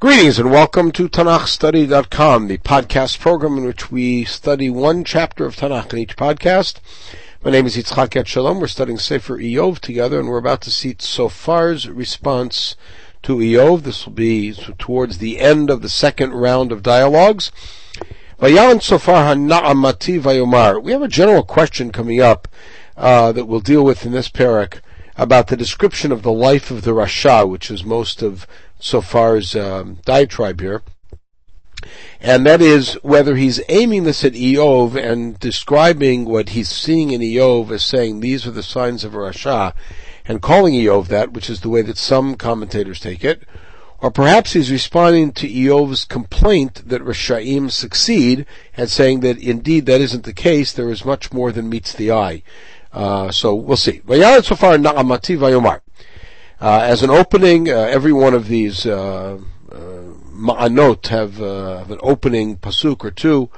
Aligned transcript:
Greetings 0.00 0.38
and 0.38 0.52
welcome 0.52 0.92
to 0.92 1.08
TanachStudy.com, 1.08 2.46
the 2.46 2.58
podcast 2.58 3.18
program 3.18 3.58
in 3.58 3.64
which 3.64 3.90
we 3.90 4.24
study 4.24 4.70
one 4.70 5.02
chapter 5.02 5.44
of 5.44 5.56
Tanakh 5.56 5.92
in 5.92 5.98
each 5.98 6.14
podcast. 6.16 6.76
My 7.42 7.50
name 7.50 7.66
is 7.66 7.76
Yitzhak 7.76 8.10
Etshalom. 8.10 8.60
We're 8.60 8.68
studying 8.68 9.00
Sefer 9.00 9.38
Iyov 9.38 9.80
together, 9.80 10.20
and 10.20 10.28
we're 10.28 10.38
about 10.38 10.60
to 10.60 10.70
see 10.70 10.94
Sofar's 11.00 11.88
response 11.88 12.76
to 13.24 13.38
Iyov. 13.38 13.82
This 13.82 14.06
will 14.06 14.12
be 14.12 14.54
towards 14.78 15.18
the 15.18 15.40
end 15.40 15.68
of 15.68 15.82
the 15.82 15.88
second 15.88 16.30
round 16.30 16.70
of 16.70 16.84
dialogues. 16.84 17.50
We 18.40 18.54
have 18.54 18.78
a 18.78 18.78
general 21.08 21.42
question 21.42 21.90
coming 21.90 22.20
up 22.20 22.46
uh, 22.96 23.32
that 23.32 23.46
we'll 23.46 23.58
deal 23.58 23.84
with 23.84 24.06
in 24.06 24.12
this 24.12 24.28
perek 24.28 24.78
about 25.16 25.48
the 25.48 25.56
description 25.56 26.12
of 26.12 26.22
the 26.22 26.30
life 26.30 26.70
of 26.70 26.82
the 26.82 26.92
Rasha, 26.92 27.48
which 27.48 27.72
is 27.72 27.84
most 27.84 28.22
of 28.22 28.46
Sofar's 28.78 29.56
um, 29.56 29.98
diatribe 30.04 30.60
here. 30.60 30.82
And 32.20 32.44
that 32.46 32.60
is 32.60 32.94
whether 33.02 33.36
he's 33.36 33.60
aiming 33.68 34.04
this 34.04 34.24
at 34.24 34.32
Iyov 34.32 34.96
and 34.96 35.38
describing 35.38 36.24
what 36.24 36.50
he's 36.50 36.68
seeing 36.68 37.10
in 37.10 37.20
Iyov 37.20 37.70
as 37.70 37.84
saying 37.84 38.20
these 38.20 38.46
are 38.46 38.50
the 38.50 38.62
signs 38.62 39.04
of 39.04 39.14
a 39.14 39.18
Rasha, 39.18 39.72
and 40.24 40.42
calling 40.42 40.74
Iyov 40.74 41.06
that, 41.08 41.32
which 41.32 41.48
is 41.48 41.60
the 41.60 41.68
way 41.68 41.82
that 41.82 41.96
some 41.96 42.34
commentators 42.34 42.98
take 42.98 43.24
it, 43.24 43.44
or 44.00 44.10
perhaps 44.10 44.52
he's 44.52 44.70
responding 44.70 45.32
to 45.32 45.48
Iyov's 45.48 46.04
complaint 46.04 46.88
that 46.88 47.02
Rashaim 47.02 47.70
succeed 47.70 48.46
and 48.76 48.90
saying 48.90 49.20
that 49.20 49.38
indeed 49.38 49.86
that 49.86 50.00
isn't 50.00 50.24
the 50.24 50.32
case, 50.32 50.72
there 50.72 50.90
is 50.90 51.04
much 51.04 51.32
more 51.32 51.52
than 51.52 51.68
meets 51.68 51.92
the 51.92 52.12
eye. 52.12 52.42
Uh, 52.92 53.30
so 53.30 53.54
we'll 53.54 53.76
see. 53.76 54.00
Sofar 54.06 54.76
Na'amati 54.76 55.36
Vayomar. 55.36 55.80
Uh, 56.60 56.80
as 56.82 57.02
an 57.04 57.10
opening, 57.10 57.68
uh, 57.68 57.72
every 57.72 58.12
one 58.12 58.34
of 58.34 58.48
these 58.48 58.84
uh, 58.84 59.38
ma'anot 59.70 61.06
have, 61.06 61.36
have, 61.36 61.90
an 61.90 61.98
opening 62.02 62.56
pasuk 62.56 63.04
or 63.04 63.12
two. 63.12 63.48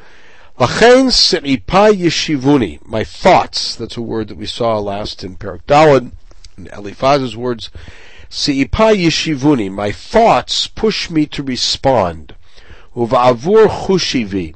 Lachain 0.58 1.10
se'ipa 1.10 1.94
yeshivuni. 1.94 2.84
My 2.84 3.02
thoughts. 3.02 3.75
That's 3.75 3.97
a 3.97 4.02
word 4.02 4.28
that 4.28 4.36
we 4.36 4.44
saw 4.44 4.78
last 4.78 5.25
in 5.25 5.36
Perek 5.36 5.62
Dalet, 5.66 6.12
in 6.58 6.66
Eliphaz's 6.66 7.36
words. 7.36 7.70
Se'ipa 8.28 8.94
yeshivuni. 8.94 9.70
My 9.70 9.92
thoughts 9.92 10.66
push 10.66 11.08
me 11.08 11.25
to 11.27 11.42
respond. 11.42 12.34
Uva'avur 12.94 13.69
chushivi 13.69 14.55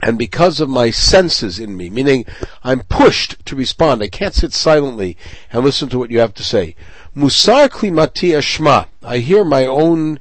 and 0.00 0.16
because 0.16 0.60
of 0.60 0.68
my 0.68 0.90
senses 0.90 1.58
in 1.58 1.76
me, 1.76 1.90
meaning 1.90 2.24
I'm 2.62 2.80
pushed 2.82 3.44
to 3.46 3.56
respond. 3.56 4.02
I 4.02 4.08
can't 4.08 4.34
sit 4.34 4.52
silently 4.52 5.16
and 5.52 5.64
listen 5.64 5.88
to 5.88 5.98
what 5.98 6.10
you 6.10 6.20
have 6.20 6.34
to 6.34 6.44
say. 6.44 6.76
Musar 7.18 7.68
klimati 7.68 8.30
ashma. 8.36 8.86
I 9.02 9.18
hear 9.18 9.44
my 9.44 9.66
own 9.66 10.20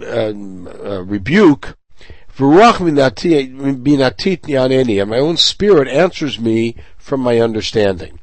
uh, 0.00 0.32
uh, 0.32 1.02
rebuke. 1.04 1.76
And 2.38 2.56
my 5.10 5.18
own 5.18 5.36
spirit 5.36 5.88
answers 5.88 6.40
me 6.40 6.76
from 6.96 7.20
my 7.20 7.38
understanding. 7.38 8.18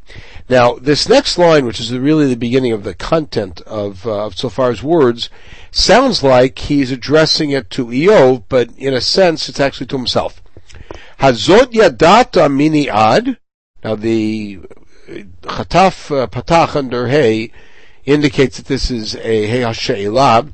Now, 0.50 0.74
this 0.74 1.08
next 1.08 1.38
line, 1.38 1.68
which 1.68 1.80
is 1.80 1.94
really 1.94 2.26
the 2.26 2.36
beginning 2.36 2.72
of 2.72 2.84
the 2.84 2.96
content 2.96 3.62
of, 3.62 4.08
uh, 4.08 4.26
of 4.26 4.36
Sofar's 4.36 4.82
words, 4.82 5.30
sounds 5.70 6.24
like 6.24 6.58
he's 6.58 6.92
addressing 6.92 7.52
it 7.52 7.70
to 7.70 7.86
Iyov, 7.86 8.46
but 8.50 8.72
in 8.76 8.96
a 8.96 9.02
sense, 9.02 9.48
it's 9.48 9.60
actually 9.60 9.86
to 9.88 9.98
himself. 9.98 10.42
Hazot 11.20 11.74
yadata 11.74 12.52
mini 12.52 12.90
ad. 12.90 13.38
Now 13.84 13.94
the 13.96 14.60
chataf 15.44 16.24
uh, 16.24 16.28
patach 16.28 16.76
under 16.76 17.08
hey 17.08 17.52
indicates 18.06 18.58
that 18.58 18.68
this 18.68 18.90
is 18.90 19.16
a 19.16 19.48
hey 19.48 19.62
hashe'ilah, 19.62 20.52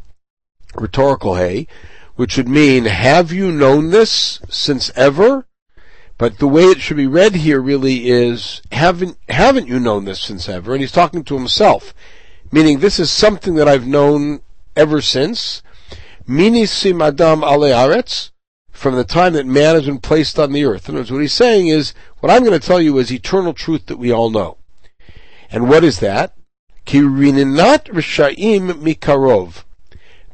rhetorical 0.76 1.36
hey, 1.36 1.68
which 2.16 2.38
would 2.38 2.48
mean, 2.48 2.86
have 2.86 3.32
you 3.32 3.52
known 3.52 3.90
this 3.90 4.40
since 4.50 4.92
ever? 4.96 5.48
But 6.18 6.40
the 6.40 6.48
way 6.48 6.64
it 6.64 6.80
should 6.80 6.98
be 6.98 7.08
read 7.08 7.36
here 7.36 7.60
really 7.60 8.10
is, 8.10 8.62
haven't, 8.72 9.18
haven't 9.28 9.68
you 9.68 9.80
known 9.80 10.06
this 10.06 10.22
since 10.22 10.48
ever? 10.48 10.74
And 10.74 10.82
he's 10.82 10.94
talking 10.94 11.26
to 11.26 11.38
himself, 11.38 11.94
meaning 12.52 12.80
this 12.80 13.00
is 13.00 13.12
something 13.12 13.56
that 13.56 13.68
I've 13.68 13.86
known 13.86 14.42
ever 14.78 15.02
since. 15.02 15.62
Minisim 16.28 17.06
adam 17.06 17.44
ale 17.44 17.70
aretz 17.74 18.32
from 18.72 18.96
the 18.96 19.04
time 19.04 19.34
that 19.34 19.46
man 19.46 19.76
has 19.76 19.86
been 19.86 20.00
placed 20.00 20.40
on 20.40 20.54
the 20.54 20.64
earth. 20.64 20.88
In 20.88 20.96
other 20.96 21.02
words, 21.02 21.12
what 21.12 21.22
he's 21.22 21.34
saying 21.34 21.68
is, 21.68 21.94
what 22.20 22.32
I'm 22.32 22.44
going 22.44 22.60
to 22.60 22.66
tell 22.66 22.82
you 22.82 22.98
is 22.98 23.12
eternal 23.12 23.54
truth 23.54 23.88
that 23.88 23.98
we 23.98 24.12
all 24.12 24.30
know. 24.30 24.58
And 25.52 25.70
what 25.70 25.84
is 25.84 26.00
that? 26.00 26.34
Kirinat 26.86 27.86
Rishaim 27.86 28.72
Mikarov. 28.74 29.64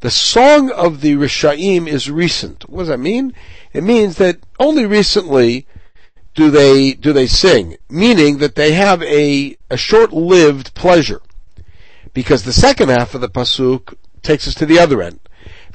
The 0.00 0.10
song 0.10 0.70
of 0.70 1.00
the 1.00 1.14
Rishaim 1.14 1.86
is 1.86 2.10
recent. 2.10 2.68
What 2.68 2.80
does 2.80 2.88
that 2.88 2.98
mean? 2.98 3.34
It 3.72 3.84
means 3.84 4.16
that 4.16 4.38
only 4.58 4.84
recently 4.84 5.66
do 6.34 6.50
they, 6.50 6.92
do 6.92 7.12
they 7.12 7.26
sing, 7.26 7.76
meaning 7.88 8.38
that 8.38 8.54
they 8.54 8.72
have 8.72 9.02
a, 9.02 9.56
a 9.70 9.76
short-lived 9.76 10.74
pleasure. 10.74 11.20
Because 12.12 12.42
the 12.42 12.52
second 12.52 12.88
half 12.88 13.14
of 13.14 13.20
the 13.20 13.28
Pasuk 13.28 13.94
takes 14.22 14.46
us 14.46 14.54
to 14.56 14.66
the 14.66 14.78
other 14.78 15.02
end. 15.02 15.20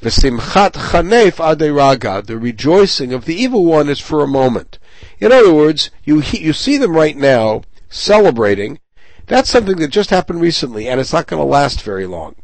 V'simchat 0.01 0.73
chanef 0.73 1.37
aderaga. 1.37 2.25
The 2.25 2.37
rejoicing 2.37 3.13
of 3.13 3.25
the 3.25 3.35
evil 3.35 3.65
one 3.65 3.89
is 3.89 3.99
for 3.99 4.23
a 4.23 4.27
moment. 4.27 4.77
In 5.19 5.31
other 5.31 5.53
words, 5.53 5.89
you 6.03 6.21
you 6.21 6.53
see 6.53 6.77
them 6.77 6.95
right 6.95 7.17
now 7.17 7.63
celebrating. 7.89 8.79
That's 9.27 9.49
something 9.49 9.75
that 9.77 9.89
just 9.89 10.09
happened 10.09 10.41
recently, 10.41 10.87
and 10.87 10.99
it's 10.99 11.13
not 11.13 11.27
going 11.27 11.41
to 11.41 11.45
last 11.45 11.81
very 11.81 12.07
long. 12.07 12.35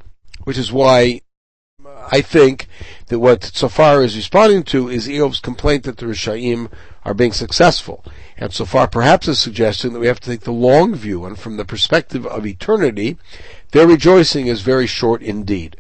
Which 0.44 0.58
is 0.58 0.72
why 0.72 1.22
I 2.12 2.22
think 2.22 2.68
that 3.08 3.20
what 3.20 3.44
Sofar 3.44 4.04
is 4.04 4.18
responding 4.18 4.64
to 4.64 4.90
is 4.90 5.08
Iyov's 5.08 5.40
complaint 5.40 5.84
that 5.84 5.98
the 5.98 6.06
Rishaim 6.06 6.70
are 7.06 7.14
being 7.14 7.32
successful. 7.32 8.04
And 8.38 8.54
Sofar 8.54 8.88
perhaps 8.88 9.30
is 9.30 9.40
suggesting 9.40 9.94
that 9.94 10.00
we 10.00 10.08
have 10.08 10.20
to 10.20 10.30
take 10.30 10.42
the 10.42 10.52
long 10.52 10.94
view, 10.94 11.26
and 11.26 11.40
from 11.40 11.56
the 11.56 11.66
perspective 11.66 12.26
of 12.26 12.46
eternity, 12.46 13.18
their 13.72 13.88
rejoicing 13.88 14.48
is 14.48 14.62
very 14.62 14.88
short 14.88 15.22
indeed. 15.22 15.78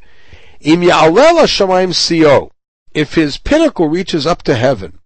Im 0.61 0.81
shamayim 0.81 1.91
sio. 1.91 2.49
If 2.93 3.15
his 3.15 3.37
pinnacle 3.37 3.89
reaches 3.89 4.25
up 4.25 4.43
to 4.43 4.55
heaven, 4.55 4.99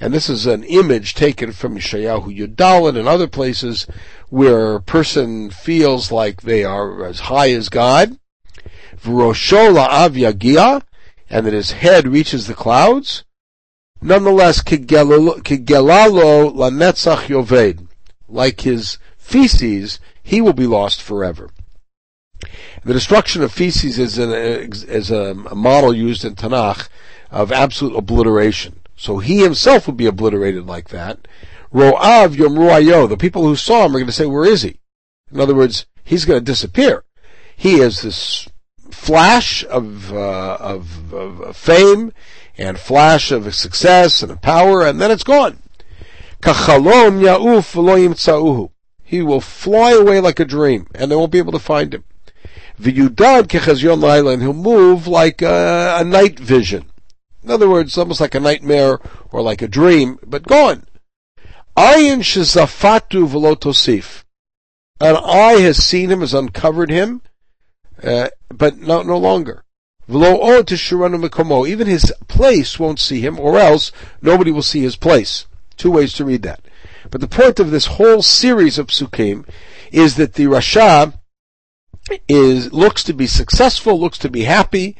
and 0.00 0.12
this 0.12 0.28
is 0.28 0.46
an 0.46 0.64
image 0.64 1.14
taken 1.14 1.52
from 1.52 1.76
Yeshayahu 1.76 2.36
Yudalin 2.36 2.98
and 2.98 3.08
other 3.08 3.26
places 3.26 3.86
where 4.28 4.74
a 4.74 4.82
person 4.82 5.50
feels 5.50 6.10
like 6.10 6.42
they 6.42 6.64
are 6.64 7.04
as 7.04 7.20
high 7.20 7.50
as 7.50 7.68
God, 7.68 8.18
v'rosho 8.96 9.76
av 9.76 10.12
yagia, 10.12 10.82
and 11.30 11.46
that 11.46 11.52
his 11.52 11.72
head 11.72 12.06
reaches 12.06 12.46
the 12.46 12.54
clouds, 12.54 13.24
nonetheless, 14.02 14.62
kigelalo 14.62 15.40
lanetzach 16.52 17.28
yoved, 17.28 17.86
like 18.28 18.62
his 18.62 18.98
feces, 19.16 20.00
he 20.22 20.40
will 20.40 20.52
be 20.52 20.66
lost 20.66 21.00
forever. 21.00 21.50
The 22.84 22.92
destruction 22.92 23.42
of 23.42 23.52
feces 23.52 23.98
is, 23.98 24.18
an, 24.18 24.30
is 24.32 25.10
a 25.10 25.34
model 25.34 25.94
used 25.94 26.24
in 26.24 26.34
Tanakh 26.34 26.88
of 27.30 27.50
absolute 27.50 27.96
obliteration. 27.96 28.80
So 28.96 29.18
he 29.18 29.42
himself 29.42 29.86
would 29.86 29.96
be 29.96 30.06
obliterated 30.06 30.66
like 30.66 30.88
that. 30.90 31.26
Ro'av 31.72 32.36
yomru 32.36 33.08
The 33.08 33.16
people 33.16 33.42
who 33.42 33.56
saw 33.56 33.84
him 33.84 33.90
are 33.90 33.98
going 33.98 34.06
to 34.06 34.12
say, 34.12 34.26
where 34.26 34.44
is 34.44 34.62
he? 34.62 34.78
In 35.32 35.40
other 35.40 35.54
words, 35.54 35.86
he's 36.04 36.24
going 36.24 36.38
to 36.38 36.44
disappear. 36.44 37.04
He 37.56 37.80
is 37.80 38.02
this 38.02 38.48
flash 38.90 39.64
of, 39.64 40.12
uh, 40.12 40.56
of, 40.60 41.12
of, 41.12 41.56
fame 41.56 42.12
and 42.56 42.78
flash 42.78 43.32
of 43.32 43.52
success 43.54 44.22
and 44.22 44.30
of 44.30 44.40
power, 44.40 44.86
and 44.86 45.00
then 45.00 45.10
it's 45.10 45.24
gone. 45.24 45.58
Kachalom 46.40 47.20
ya'uf 47.22 48.70
He 49.02 49.22
will 49.22 49.40
fly 49.40 49.92
away 49.92 50.20
like 50.20 50.38
a 50.38 50.44
dream, 50.44 50.86
and 50.94 51.10
they 51.10 51.16
won't 51.16 51.32
be 51.32 51.38
able 51.38 51.52
to 51.52 51.58
find 51.58 51.94
him. 51.94 52.04
V'yudad 52.80 53.44
kechazyon 53.48 54.00
laila, 54.00 54.32
and 54.32 54.42
he'll 54.42 54.52
move 54.52 55.06
like 55.06 55.42
a, 55.42 55.96
a 56.00 56.04
night 56.04 56.38
vision. 56.38 56.84
In 57.44 57.50
other 57.50 57.68
words, 57.68 57.98
almost 57.98 58.22
like 58.22 58.34
a 58.34 58.40
nightmare 58.40 58.98
or 59.30 59.42
like 59.42 59.60
a 59.60 59.68
dream, 59.68 60.18
but 60.26 60.44
gone. 60.44 60.86
Ayin 61.76 62.20
shezafatu 62.20 63.28
velotosif. 63.28 64.24
An 64.98 65.16
eye 65.16 65.60
has 65.60 65.84
seen 65.84 66.10
him, 66.10 66.20
has 66.20 66.32
uncovered 66.32 66.90
him, 66.90 67.20
uh, 68.02 68.28
but 68.48 68.78
no, 68.78 69.02
no 69.02 69.18
longer. 69.18 69.64
Velo 70.08 70.62
to 70.62 71.66
Even 71.66 71.86
his 71.86 72.12
place 72.28 72.78
won't 72.78 73.00
see 73.00 73.20
him, 73.20 73.38
or 73.38 73.58
else 73.58 73.92
nobody 74.22 74.50
will 74.50 74.62
see 74.62 74.80
his 74.80 74.96
place. 74.96 75.46
Two 75.76 75.90
ways 75.90 76.12
to 76.14 76.24
read 76.24 76.42
that. 76.42 76.60
But 77.10 77.20
the 77.20 77.28
point 77.28 77.60
of 77.60 77.70
this 77.70 77.86
whole 77.86 78.22
series 78.22 78.78
of 78.78 78.86
psukim 78.86 79.46
is 79.92 80.16
that 80.16 80.34
the 80.34 80.44
Rasha 80.44 81.18
is 82.28 82.72
looks 82.72 83.02
to 83.04 83.12
be 83.12 83.26
successful, 83.26 83.98
looks 84.00 84.18
to 84.18 84.30
be 84.30 84.44
happy, 84.44 84.96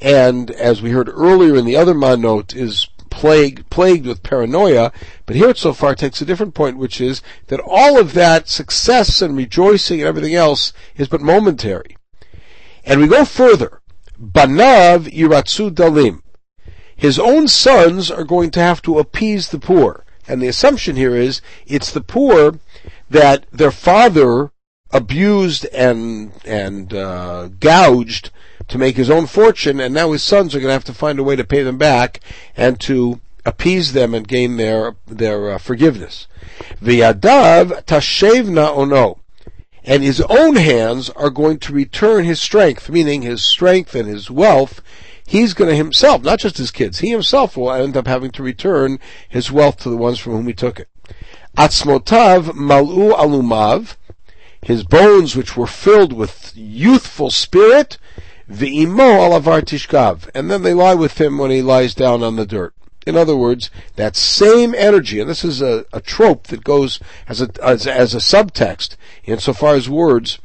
and 0.00 0.50
as 0.50 0.82
we 0.82 0.90
heard 0.90 1.08
earlier 1.08 1.56
in 1.56 1.64
the 1.64 1.76
other 1.76 1.94
manot, 1.94 2.54
is 2.54 2.88
plagued 3.10 3.70
plagued 3.70 4.06
with 4.06 4.22
paranoia. 4.22 4.92
But 5.24 5.36
here 5.36 5.50
it 5.50 5.58
Sofar 5.58 5.94
takes 5.94 6.20
a 6.20 6.24
different 6.24 6.54
point, 6.54 6.78
which 6.78 7.00
is 7.00 7.22
that 7.46 7.60
all 7.64 7.98
of 7.98 8.12
that 8.14 8.48
success 8.48 9.22
and 9.22 9.36
rejoicing 9.36 10.00
and 10.00 10.08
everything 10.08 10.34
else 10.34 10.72
is 10.96 11.08
but 11.08 11.20
momentary. 11.20 11.96
And 12.84 13.00
we 13.00 13.06
go 13.06 13.24
further. 13.24 13.80
Banav 14.20 15.10
yiratzu 15.10 15.70
dalim. 15.70 16.20
His 16.96 17.18
own 17.18 17.48
sons 17.48 18.10
are 18.10 18.24
going 18.24 18.50
to 18.52 18.60
have 18.60 18.82
to 18.82 18.98
appease 18.98 19.48
the 19.48 19.58
poor. 19.58 20.04
And 20.26 20.40
the 20.40 20.48
assumption 20.48 20.96
here 20.96 21.14
is 21.14 21.40
it's 21.66 21.90
the 21.90 22.00
poor 22.00 22.58
that 23.10 23.46
their 23.52 23.70
father 23.70 24.50
abused 24.90 25.66
and 25.66 26.32
and 26.44 26.94
uh, 26.94 27.48
gouged 27.58 28.30
to 28.68 28.78
make 28.78 28.96
his 28.96 29.10
own 29.10 29.26
fortune, 29.26 29.80
and 29.80 29.94
now 29.94 30.12
his 30.12 30.22
sons 30.22 30.54
are 30.54 30.58
going 30.58 30.68
to 30.68 30.74
have 30.74 30.84
to 30.84 30.94
find 30.94 31.18
a 31.18 31.24
way 31.24 31.36
to 31.36 31.44
pay 31.44 31.62
them 31.62 31.78
back 31.78 32.20
and 32.56 32.80
to 32.80 33.20
appease 33.44 33.92
them 33.92 34.14
and 34.14 34.26
gain 34.26 34.56
their 34.56 34.96
their 35.06 35.50
uh, 35.50 35.58
forgiveness. 35.58 36.26
V'yadav 36.82 37.84
tashevna 37.84 38.76
ono, 38.76 39.20
and 39.84 40.02
his 40.02 40.20
own 40.22 40.56
hands 40.56 41.10
are 41.10 41.30
going 41.30 41.58
to 41.58 41.72
return 41.72 42.24
his 42.24 42.40
strength, 42.40 42.88
meaning 42.88 43.22
his 43.22 43.44
strength 43.44 43.94
and 43.94 44.08
his 44.08 44.30
wealth. 44.30 44.80
He's 45.26 45.54
going 45.54 45.70
to 45.70 45.76
himself, 45.76 46.22
not 46.22 46.38
just 46.38 46.58
his 46.58 46.70
kids, 46.70 46.98
he 46.98 47.10
himself 47.10 47.56
will 47.56 47.72
end 47.72 47.96
up 47.96 48.06
having 48.06 48.30
to 48.32 48.42
return 48.42 48.98
his 49.28 49.50
wealth 49.50 49.78
to 49.78 49.90
the 49.90 49.96
ones 49.96 50.18
from 50.18 50.32
whom 50.32 50.46
he 50.46 50.52
took 50.52 50.78
it. 50.78 50.88
Atzmotav 51.56 52.54
malu 52.54 53.12
alumav, 53.12 53.96
his 54.60 54.82
bones 54.84 55.36
which 55.36 55.56
were 55.56 55.66
filled 55.66 56.12
with 56.12 56.52
youthful 56.54 57.30
spirit, 57.30 57.96
v'imo 58.50 59.18
alavar 59.18 59.62
tishkav, 59.62 60.28
and 60.34 60.50
then 60.50 60.62
they 60.62 60.74
lie 60.74 60.94
with 60.94 61.20
him 61.20 61.38
when 61.38 61.50
he 61.50 61.62
lies 61.62 61.94
down 61.94 62.22
on 62.22 62.36
the 62.36 62.46
dirt. 62.46 62.74
In 63.06 63.16
other 63.16 63.36
words, 63.36 63.70
that 63.96 64.16
same 64.16 64.74
energy, 64.74 65.20
and 65.20 65.28
this 65.28 65.44
is 65.44 65.60
a, 65.60 65.84
a 65.92 66.00
trope 66.00 66.46
that 66.46 66.64
goes 66.64 67.00
as 67.28 67.42
a, 67.42 67.50
as, 67.62 67.86
as 67.86 68.14
a 68.14 68.18
subtext 68.18 68.96
insofar 69.24 69.74
as 69.74 69.88
words, 69.90 70.38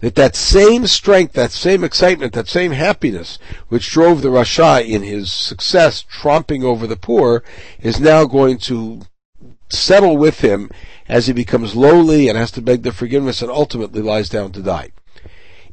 that 0.00 0.14
that 0.14 0.34
same 0.34 0.86
strength, 0.86 1.34
that 1.34 1.52
same 1.52 1.84
excitement, 1.84 2.32
that 2.32 2.48
same 2.48 2.72
happiness 2.72 3.38
which 3.68 3.90
drove 3.90 4.22
the 4.22 4.28
Rasha 4.28 4.86
in 4.86 5.02
his 5.02 5.30
success 5.30 6.04
tromping 6.10 6.64
over 6.64 6.86
the 6.86 6.96
poor 6.96 7.42
is 7.80 8.00
now 8.00 8.24
going 8.24 8.58
to 8.58 9.02
settle 9.68 10.16
with 10.16 10.40
him 10.40 10.70
as 11.08 11.26
he 11.26 11.32
becomes 11.32 11.76
lowly 11.76 12.28
and 12.28 12.38
has 12.38 12.50
to 12.52 12.62
beg 12.62 12.82
their 12.82 12.92
forgiveness 12.92 13.42
and 13.42 13.50
ultimately 13.50 14.00
lies 14.00 14.28
down 14.28 14.52
to 14.52 14.62
die. 14.62 14.90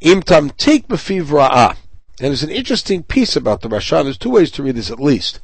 Im 0.04 0.22
tamtik 0.22 0.86
ra'ah. 0.88 1.78
And 2.20 2.28
there's 2.28 2.44
an 2.44 2.50
interesting 2.50 3.04
piece 3.04 3.36
about 3.36 3.62
the 3.62 3.70
Rasha. 3.70 4.04
There's 4.04 4.18
two 4.18 4.30
ways 4.30 4.52
to 4.52 4.64
read 4.64 4.76
this 4.76 4.92
at 4.92 5.00
least. 5.00 5.40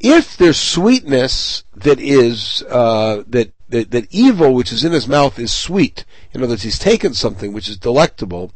If 0.00 0.36
there's 0.36 0.58
sweetness 0.58 1.64
that 1.76 2.00
is, 2.00 2.64
uh, 2.68 3.22
that, 3.28 3.52
that, 3.68 3.90
that 3.90 4.08
evil 4.10 4.54
which 4.54 4.72
is 4.72 4.84
in 4.84 4.92
his 4.92 5.06
mouth 5.06 5.38
is 5.38 5.52
sweet, 5.52 6.06
in 6.32 6.42
other 6.42 6.52
words, 6.52 6.62
he's 6.62 6.78
taken 6.78 7.12
something 7.12 7.52
which 7.52 7.68
is 7.68 7.76
delectable, 7.76 8.52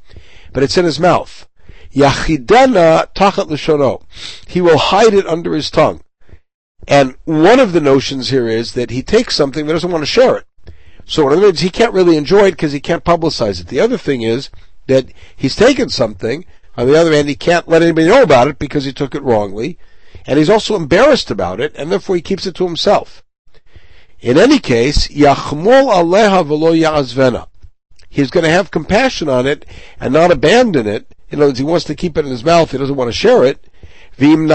but 0.53 0.63
it's 0.63 0.79
in 0.79 0.87
his 0.87 0.99
mouth. 0.99 1.47
Yachidana 1.93 3.13
tachat 3.15 3.51
l'shono. 3.51 4.03
He 4.49 4.63
will 4.63 4.79
hide 4.79 5.13
it 5.13 5.27
under 5.27 5.55
his 5.55 5.71
tongue. 5.71 6.03
And 6.89 7.17
one 7.25 7.61
of 7.61 7.73
the 7.73 7.81
notions 7.81 8.31
here 8.31 8.49
is 8.49 8.73
that 8.73 8.91
he 8.91 9.03
takes 9.03 9.37
something 9.37 9.67
but 9.67 9.73
doesn't 9.73 9.93
want 9.93 10.03
to 10.03 10.07
share 10.07 10.39
it. 10.39 10.47
So 11.05 11.27
in 11.27 11.35
other 11.35 11.47
words, 11.49 11.61
he 11.61 11.71
can't 11.71 11.93
really 11.93 12.17
enjoy 12.17 12.47
it 12.47 12.53
because 12.53 12.73
he 12.73 12.81
can't 12.81 13.05
publicize 13.05 13.61
it. 13.61 13.69
The 13.69 13.81
other 13.81 13.99
thing 13.99 14.23
is 14.23 14.49
that 14.87 15.07
he's 15.37 15.57
taken 15.57 15.89
something, 15.89 16.45
on 16.77 16.87
the 16.87 16.99
other 16.99 17.13
hand, 17.13 17.29
he 17.29 17.37
can't 17.37 17.69
let 17.69 17.83
anybody 17.83 18.09
know 18.09 18.23
about 18.23 18.49
it 18.49 18.59
because 18.59 18.85
he 18.85 18.93
took 18.93 19.15
it 19.15 19.23
wrongly, 19.23 19.79
and 20.27 20.39
he's 20.39 20.51
also 20.51 20.75
embarrassed 20.77 21.31
about 21.31 21.61
it, 21.61 21.75
and 21.77 21.91
therefore 21.91 22.17
he 22.17 22.23
keeps 22.23 22.47
it 22.47 22.55
to 22.57 22.67
himself. 22.67 23.23
In 24.21 24.39
any 24.39 24.59
case, 24.59 25.09
Yachmol 25.09 25.93
Aleha 25.93 26.47
Velo 26.47 26.73
Ya'azvena. 26.73 27.47
He's 28.09 28.31
going 28.31 28.45
to 28.45 28.51
have 28.51 28.71
compassion 28.71 29.29
on 29.29 29.47
it 29.47 29.67
and 30.01 30.15
not 30.15 30.31
abandon 30.31 30.87
it. 30.87 31.15
In 31.31 31.41
other 31.41 31.49
words, 31.49 31.59
he 31.59 31.65
wants 31.65 31.85
to 31.87 31.95
keep 31.95 32.17
it 32.17 32.25
in 32.25 32.31
his 32.31 32.45
mouth, 32.45 32.71
he 32.71 32.79
doesn't 32.79 32.97
want 32.97 33.09
to 33.09 33.13
share 33.13 33.45
it. 33.45 33.67
And 34.17 34.51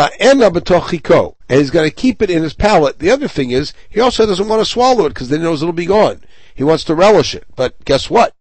he's 1.59 1.69
going 1.69 1.89
to 1.89 1.95
keep 1.95 2.21
it 2.21 2.29
in 2.29 2.43
his 2.43 2.53
palate. 2.53 2.99
The 2.99 3.11
other 3.11 3.27
thing 3.27 3.51
is, 3.51 3.73
he 3.89 3.99
also 3.99 4.25
doesn't 4.25 4.47
want 4.47 4.61
to 4.61 4.65
swallow 4.65 5.05
it 5.05 5.09
because 5.09 5.27
then 5.27 5.41
he 5.41 5.43
knows 5.43 5.61
it'll 5.61 5.73
be 5.73 5.85
gone. 5.85 6.21
He 6.55 6.63
wants 6.63 6.85
to 6.85 6.95
relish 6.95 7.35
it. 7.35 7.43
But 7.57 7.83
guess 7.83 8.09
what? 8.09 8.33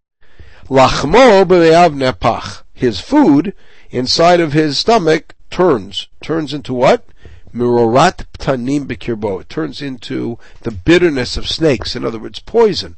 Lachmo 0.69 1.45
b'le'av 1.45 1.95
nepach. 1.95 2.61
His 2.75 2.99
food 2.99 3.55
inside 3.89 4.39
of 4.39 4.53
his 4.53 4.77
stomach 4.77 5.33
turns. 5.49 6.07
Turns 6.21 6.53
into 6.53 6.75
what? 6.75 7.05
Mirorat 7.51 8.25
ptanim 8.37 8.85
b'kirbo. 8.85 9.41
It 9.41 9.49
turns 9.49 9.81
into 9.81 10.37
the 10.61 10.69
bitterness 10.69 11.37
of 11.37 11.49
snakes. 11.49 11.95
In 11.95 12.05
other 12.05 12.19
words, 12.19 12.37
poison. 12.37 12.97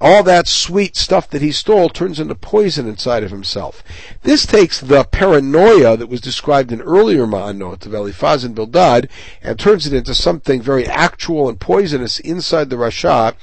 All 0.00 0.24
that 0.24 0.48
sweet 0.48 0.96
stuff 0.96 1.30
that 1.30 1.42
he 1.42 1.52
stole 1.52 1.88
turns 1.90 2.18
into 2.18 2.34
poison 2.34 2.88
inside 2.88 3.22
of 3.22 3.30
himself. 3.30 3.84
This 4.24 4.44
takes 4.44 4.80
the 4.80 5.04
paranoia 5.04 5.96
that 5.96 6.08
was 6.08 6.20
described 6.20 6.72
in 6.72 6.82
earlier 6.82 7.24
Ma'anot 7.24 7.86
of 7.86 7.94
Eliphaz 7.94 8.42
and 8.42 8.54
Bildad 8.56 9.08
and 9.42 9.56
turns 9.56 9.86
it 9.86 9.92
into 9.92 10.12
something 10.12 10.60
very 10.60 10.88
actual 10.88 11.48
and 11.48 11.60
poisonous 11.60 12.18
inside 12.18 12.68
the 12.68 12.76
Rasha, 12.76 13.34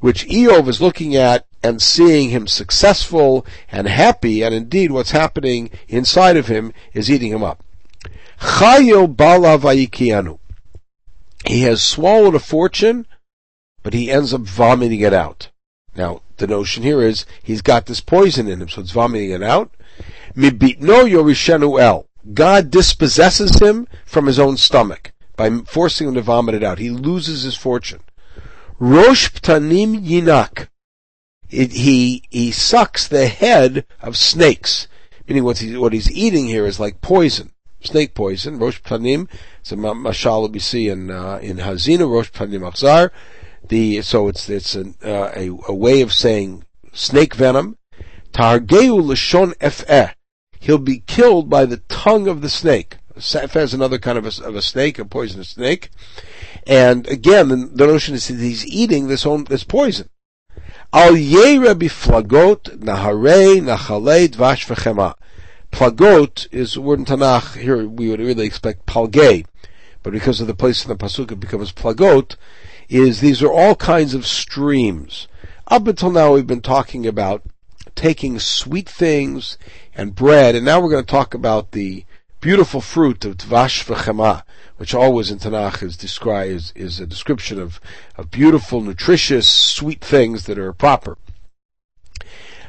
which 0.00 0.26
Iyov 0.26 0.68
is 0.68 0.80
looking 0.80 1.16
at 1.16 1.46
and 1.62 1.82
seeing 1.82 2.30
him 2.30 2.46
successful 2.46 3.46
and 3.70 3.88
happy, 3.88 4.42
and 4.42 4.54
indeed 4.54 4.92
what's 4.92 5.10
happening 5.10 5.70
inside 5.88 6.36
of 6.36 6.48
him 6.48 6.72
is 6.92 7.10
eating 7.10 7.32
him 7.32 7.42
up. 7.42 7.62
Chayo 8.40 9.14
bala 9.14 9.58
vayikianu. 9.58 10.38
He 11.46 11.62
has 11.62 11.82
swallowed 11.82 12.34
a 12.34 12.40
fortune, 12.40 13.06
but 13.82 13.94
he 13.94 14.10
ends 14.10 14.34
up 14.34 14.42
vomiting 14.42 15.00
it 15.00 15.12
out. 15.12 15.50
Now, 15.96 16.22
the 16.36 16.46
notion 16.46 16.82
here 16.82 17.00
is 17.00 17.24
he's 17.42 17.62
got 17.62 17.86
this 17.86 18.00
poison 18.00 18.48
in 18.48 18.60
him, 18.60 18.68
so 18.68 18.82
it's 18.82 18.90
vomiting 18.90 19.30
it 19.30 19.42
out. 19.42 19.70
Mibitno 20.36 21.08
yorishenu 21.08 21.80
el. 21.80 22.06
God 22.34 22.70
dispossesses 22.70 23.60
him 23.60 23.86
from 24.04 24.26
his 24.26 24.38
own 24.38 24.56
stomach 24.56 25.12
by 25.36 25.50
forcing 25.66 26.08
him 26.08 26.14
to 26.14 26.22
vomit 26.22 26.54
it 26.54 26.64
out. 26.64 26.78
He 26.78 26.90
loses 26.90 27.42
his 27.42 27.56
fortune. 27.56 28.00
Rosh 28.78 29.30
ptanim 29.30 30.04
yinak. 30.04 30.68
It, 31.48 31.72
he 31.72 32.22
he 32.28 32.50
sucks 32.50 33.08
the 33.08 33.28
head 33.28 33.86
of 34.02 34.16
snakes, 34.16 34.86
meaning 35.26 35.44
what 35.44 35.58
he's 35.58 35.78
what 35.78 35.92
he's 35.92 36.10
eating 36.10 36.46
here 36.46 36.66
is 36.66 36.78
like 36.78 37.00
poison, 37.00 37.52
snake 37.80 38.14
poison. 38.14 38.58
Rosh 38.58 38.82
ptanim. 38.82 39.28
It's 39.60 39.72
a 39.72 39.76
mashal 39.76 40.52
we 40.52 40.58
see 40.58 40.88
in 40.88 41.10
uh, 41.10 41.38
in 41.40 41.58
Haazinu. 41.58 42.10
Rosh 42.10 42.30
ptanim 42.30 42.70
achzar. 42.70 43.10
The 43.68 44.02
so 44.02 44.28
it's 44.28 44.48
it's 44.50 44.74
an, 44.74 44.96
uh, 45.02 45.30
a 45.34 45.50
a 45.68 45.74
way 45.74 46.02
of 46.02 46.12
saying 46.12 46.64
snake 46.92 47.34
venom. 47.34 47.78
Targeu 48.32 49.00
lashon 49.00 49.54
efeh. 49.54 50.12
He'll 50.60 50.78
be 50.78 50.98
killed 50.98 51.48
by 51.48 51.64
the 51.64 51.78
tongue 51.88 52.28
of 52.28 52.42
the 52.42 52.50
snake. 52.50 52.98
Efeh 53.16 53.62
is 53.62 53.74
another 53.74 53.98
kind 53.98 54.18
of 54.18 54.26
a, 54.26 54.44
of 54.44 54.54
a 54.54 54.62
snake, 54.62 54.98
a 54.98 55.04
poisonous 55.04 55.50
snake. 55.50 55.90
And 56.66 57.06
again, 57.06 57.48
the, 57.48 57.56
the 57.56 57.86
notion 57.86 58.14
is 58.14 58.28
that 58.28 58.38
he's 58.38 58.66
eating 58.66 59.08
this 59.08 59.24
own 59.24 59.44
this 59.44 59.64
poison. 59.64 60.08
Al 60.92 61.12
yera 61.12 61.74
biflagot 61.74 62.78
nahare 62.78 63.60
nachale 63.60 64.28
dvash 64.28 64.66
v'chema. 64.66 65.14
Plagot 65.72 66.46
is 66.52 66.76
a 66.76 66.80
word 66.80 66.98
in 66.98 67.04
Tanakh. 67.04 67.56
Here 67.56 67.86
we 67.86 68.08
would 68.08 68.20
really 68.20 68.46
expect 68.46 68.86
palge, 68.86 69.46
but 70.02 70.12
because 70.12 70.40
of 70.40 70.46
the 70.46 70.54
place 70.54 70.84
in 70.84 70.88
the 70.88 70.96
pasuk, 70.96 71.32
it 71.32 71.40
becomes 71.40 71.72
plagot 71.72 72.36
is 72.88 73.20
these 73.20 73.42
are 73.42 73.52
all 73.52 73.74
kinds 73.74 74.14
of 74.14 74.26
streams. 74.26 75.26
Up 75.68 75.86
until 75.88 76.10
now, 76.10 76.32
we've 76.32 76.46
been 76.46 76.60
talking 76.60 77.06
about 77.06 77.42
taking 77.94 78.38
sweet 78.38 78.88
things 78.88 79.58
and 79.94 80.14
bread, 80.14 80.54
and 80.54 80.64
now 80.64 80.80
we're 80.80 80.90
going 80.90 81.04
to 81.04 81.10
talk 81.10 81.34
about 81.34 81.72
the 81.72 82.04
beautiful 82.40 82.80
fruit 82.80 83.24
of 83.24 83.38
Dvash 83.38 83.84
v'chema, 83.84 84.42
which 84.76 84.94
always 84.94 85.30
in 85.30 85.38
Tanakh 85.38 85.82
is 85.82 85.96
described 85.96 86.50
is, 86.50 86.72
is 86.74 87.00
a 87.00 87.06
description 87.06 87.58
of, 87.58 87.80
of 88.16 88.30
beautiful, 88.30 88.80
nutritious, 88.80 89.48
sweet 89.48 90.04
things 90.04 90.44
that 90.44 90.58
are 90.58 90.72
proper. 90.72 91.16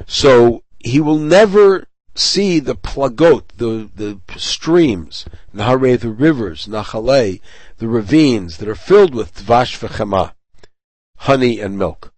So 0.06 0.62
he 0.78 1.00
will 1.00 1.18
never 1.18 1.86
see 2.14 2.58
the 2.58 2.74
plagot, 2.74 3.48
the, 3.56 3.90
the 3.94 4.20
streams, 4.38 5.26
Nahare, 5.54 5.98
the 5.98 6.10
rivers, 6.10 6.66
Nachale, 6.66 7.40
the 7.78 7.88
ravines 7.88 8.56
that 8.58 8.68
are 8.68 8.74
filled 8.74 9.14
with 9.14 9.34
Dvash 9.34 9.78
v'chema, 9.78 10.32
honey 11.18 11.60
and 11.60 11.78
milk. 11.78 12.12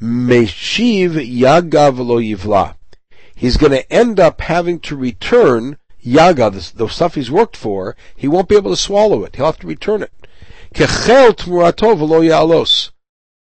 Meshiv 0.00 1.12
yagav 1.12 1.98
lo 1.98 2.20
yivla. 2.20 2.76
He's 3.34 3.56
going 3.56 3.72
to 3.72 3.92
end 3.92 4.18
up 4.18 4.40
having 4.40 4.80
to 4.80 4.96
return 4.96 5.78
yaga, 6.06 6.50
the, 6.50 6.72
the, 6.74 6.88
stuff 6.88 7.16
he's 7.16 7.30
worked 7.30 7.56
for, 7.56 7.96
he 8.14 8.28
won't 8.28 8.48
be 8.48 8.56
able 8.56 8.70
to 8.70 8.76
swallow 8.76 9.24
it. 9.24 9.36
He'll 9.36 9.46
have 9.46 9.58
to 9.58 9.66
return 9.66 10.02
it. 10.02 10.12
Kechel 10.74 11.32
tmurato 11.32 11.96
v'lo 11.96 12.22
ya'alos. 12.22 12.90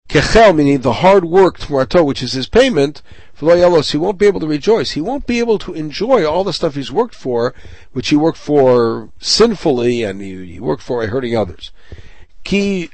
Kechel, 0.08 0.54
meaning 0.54 0.80
the 0.80 0.94
hard 0.94 1.24
work 1.24 1.58
tmurato, 1.58 2.04
which 2.04 2.22
is 2.22 2.32
his 2.32 2.48
payment, 2.48 3.02
v'lo 3.38 3.56
yalos. 3.56 3.90
he 3.90 3.96
won't 3.96 4.18
be 4.18 4.26
able 4.26 4.40
to 4.40 4.46
rejoice. 4.46 4.92
He 4.92 5.00
won't 5.00 5.26
be 5.26 5.40
able 5.40 5.58
to 5.58 5.74
enjoy 5.74 6.24
all 6.24 6.44
the 6.44 6.52
stuff 6.52 6.76
he's 6.76 6.92
worked 6.92 7.16
for, 7.16 7.54
which 7.92 8.10
he 8.10 8.16
worked 8.16 8.38
for 8.38 9.10
sinfully 9.18 10.04
and 10.04 10.20
he, 10.20 10.54
he 10.54 10.60
worked 10.60 10.82
for 10.82 11.04
hurting 11.06 11.36
others. 11.36 11.72
Ki 12.44 12.90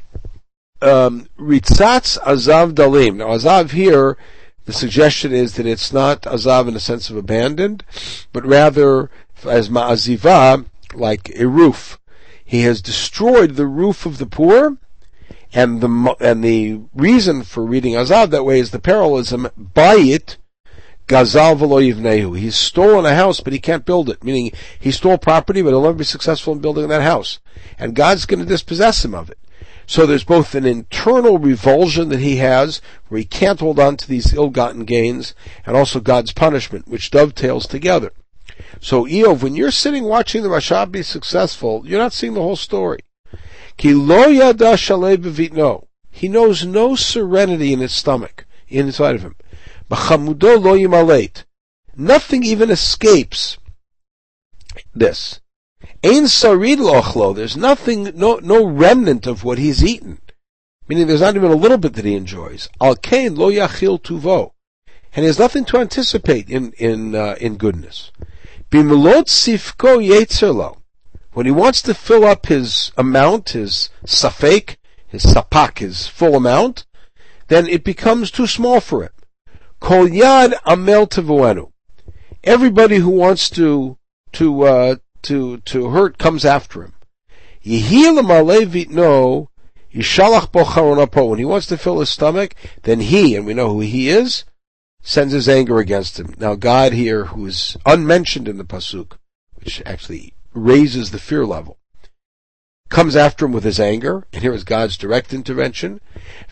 um, 0.80 1.28
ritzatz 1.38 2.18
azav 2.20 2.72
dalim. 2.72 3.16
Now 3.16 3.28
azav 3.28 3.72
here, 3.72 4.16
the 4.64 4.72
suggestion 4.72 5.32
is 5.32 5.56
that 5.56 5.66
it's 5.66 5.92
not 5.92 6.22
azav 6.22 6.68
in 6.68 6.74
the 6.74 6.80
sense 6.80 7.10
of 7.10 7.16
abandoned, 7.16 7.84
but 8.32 8.46
rather 8.46 9.10
as 9.46 9.68
ma'aziva, 9.68 10.66
like 10.94 11.30
a 11.38 11.46
roof. 11.46 11.98
He 12.44 12.62
has 12.62 12.82
destroyed 12.82 13.54
the 13.54 13.66
roof 13.66 14.06
of 14.06 14.18
the 14.18 14.26
poor, 14.26 14.76
and 15.52 15.80
the 15.80 16.16
and 16.20 16.42
the 16.42 16.80
reason 16.94 17.42
for 17.42 17.64
reading 17.64 17.94
Azav 17.94 18.30
that 18.30 18.44
way 18.44 18.58
is 18.58 18.70
the 18.70 18.78
parallelism. 18.78 19.48
Bayit 19.58 20.36
gazal 21.06 21.56
v'lo 21.56 21.80
yivnehu. 21.80 22.38
He's 22.38 22.56
stolen 22.56 23.06
a 23.06 23.14
house, 23.14 23.40
but 23.40 23.52
he 23.52 23.60
can't 23.60 23.86
build 23.86 24.10
it. 24.10 24.24
Meaning 24.24 24.52
he 24.78 24.90
stole 24.90 25.18
property, 25.18 25.62
but 25.62 25.70
he'll 25.70 25.82
never 25.82 25.94
be 25.94 26.04
successful 26.04 26.52
in 26.52 26.60
building 26.60 26.88
that 26.88 27.02
house, 27.02 27.38
and 27.78 27.94
God's 27.94 28.26
going 28.26 28.40
to 28.40 28.46
dispossess 28.46 29.04
him 29.04 29.14
of 29.14 29.30
it. 29.30 29.38
So 29.86 30.06
there's 30.06 30.22
both 30.22 30.54
an 30.54 30.66
internal 30.66 31.38
revulsion 31.38 32.10
that 32.10 32.20
he 32.20 32.36
has, 32.36 32.80
where 33.08 33.18
he 33.18 33.24
can't 33.24 33.58
hold 33.58 33.80
on 33.80 33.96
to 33.96 34.06
these 34.06 34.32
ill-gotten 34.32 34.84
gains, 34.84 35.34
and 35.66 35.76
also 35.76 35.98
God's 35.98 36.32
punishment, 36.32 36.86
which 36.86 37.10
dovetails 37.10 37.66
together. 37.66 38.12
So 38.80 39.06
Iyov, 39.06 39.42
when 39.42 39.54
you're 39.54 39.70
sitting 39.70 40.04
watching 40.04 40.42
the 40.42 40.48
Rasha 40.48 40.90
be 40.90 41.02
successful, 41.02 41.82
you're 41.84 41.98
not 41.98 42.12
seeing 42.12 42.34
the 42.34 42.42
whole 42.42 42.56
story. 42.56 43.00
Ki 43.76 43.94
lo 43.94 44.26
yada 44.26 44.76
no. 45.52 45.88
He 46.10 46.28
knows 46.28 46.66
no 46.66 46.96
serenity 46.96 47.72
in 47.72 47.80
his 47.80 47.92
stomach, 47.92 48.46
inside 48.68 49.14
of 49.14 49.22
him. 49.22 49.36
B'chamudo 49.90 50.62
lo 50.62 50.76
yimaleit. 50.76 51.44
Nothing 51.96 52.44
even 52.44 52.70
escapes 52.70 53.58
this. 54.94 55.40
Ein 56.04 56.24
sarid 56.24 56.78
lochlo. 56.78 57.34
There's 57.34 57.56
nothing, 57.56 58.12
no, 58.14 58.36
no 58.36 58.64
remnant 58.64 59.26
of 59.26 59.44
what 59.44 59.58
he's 59.58 59.84
eaten. 59.84 60.20
Meaning 60.88 61.06
there's 61.06 61.20
not 61.20 61.36
even 61.36 61.50
a 61.50 61.56
little 61.56 61.78
bit 61.78 61.94
that 61.94 62.04
he 62.04 62.14
enjoys. 62.14 62.68
Al 62.80 62.96
kain 62.96 63.34
lo 63.34 63.50
yachil 63.50 64.00
tuvo. 64.00 64.52
And 65.14 65.24
he 65.24 65.26
has 65.26 65.38
nothing 65.38 65.64
to 65.66 65.78
anticipate 65.78 66.48
in, 66.48 66.72
in, 66.72 67.14
uh, 67.14 67.36
in 67.40 67.56
goodness. 67.56 68.12
Bimlot 68.70 69.26
sifko 69.26 69.98
yetzerlo 69.98 70.76
when 71.32 71.46
he 71.46 71.52
wants 71.52 71.82
to 71.82 71.94
fill 71.94 72.24
up 72.24 72.46
his 72.46 72.92
amount, 72.96 73.50
his 73.50 73.90
safek, 74.04 74.76
his 75.06 75.24
sapak, 75.24 75.78
his 75.78 76.06
full 76.06 76.36
amount, 76.36 76.86
then 77.48 77.66
it 77.66 77.82
becomes 77.84 78.30
too 78.30 78.46
small 78.46 78.80
for 78.80 79.02
him. 79.02 79.10
Kol 79.80 80.06
yad 80.06 80.54
amel 80.64 81.06
tevuenu. 81.06 81.72
Everybody 82.44 82.96
who 82.96 83.10
wants 83.10 83.50
to 83.50 83.98
to 84.32 84.62
uh, 84.62 84.96
to 85.22 85.58
to 85.58 85.90
hurt 85.90 86.18
comes 86.18 86.44
after 86.44 86.82
him. 86.82 86.92
Yishalach 87.64 88.08
When 91.28 91.38
he 91.38 91.44
wants 91.44 91.66
to 91.66 91.76
fill 91.76 92.00
his 92.00 92.08
stomach, 92.08 92.54
then 92.82 93.00
he, 93.00 93.34
and 93.34 93.44
we 93.44 93.54
know 93.54 93.72
who 93.72 93.80
he 93.80 94.08
is, 94.08 94.44
sends 95.02 95.32
his 95.32 95.48
anger 95.48 95.78
against 95.78 96.18
him. 96.18 96.34
Now 96.38 96.54
God 96.54 96.92
here, 96.92 97.26
who 97.26 97.46
is 97.46 97.76
unmentioned 97.86 98.48
in 98.48 98.58
the 98.58 98.64
pasuk, 98.64 99.12
which 99.54 99.82
actually 99.86 100.34
raises 100.52 101.10
the 101.10 101.18
fear 101.18 101.44
level. 101.46 101.78
Comes 102.88 103.14
after 103.14 103.44
him 103.44 103.52
with 103.52 103.64
his 103.64 103.78
anger, 103.78 104.26
and 104.32 104.42
here 104.42 104.52
is 104.52 104.64
God's 104.64 104.96
direct 104.96 105.32
intervention. 105.32 106.00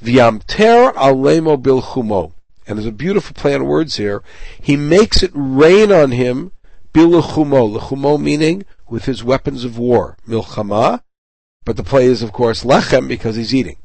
V'yamter 0.02 0.94
alemo 0.94 1.60
bilchumo. 1.60 2.32
And 2.66 2.78
there's 2.78 2.86
a 2.86 2.92
beautiful 2.92 3.34
play 3.34 3.54
on 3.54 3.64
words 3.64 3.96
here. 3.96 4.22
He 4.60 4.76
makes 4.76 5.22
it 5.22 5.32
rain 5.34 5.90
on 5.90 6.12
him 6.12 6.52
biluchumo. 6.92 7.78
Lechumo 7.78 8.20
meaning 8.20 8.64
with 8.88 9.06
his 9.06 9.24
weapons 9.24 9.64
of 9.64 9.78
war. 9.78 10.16
Milchama. 10.28 11.02
But 11.64 11.76
the 11.76 11.82
play 11.82 12.06
is, 12.06 12.22
of 12.22 12.32
course, 12.32 12.62
lechem 12.62 13.08
because 13.08 13.36
he's 13.36 13.54
eating. 13.54 13.76